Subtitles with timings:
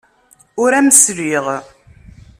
[0.63, 1.45] Ur am-sliɣ.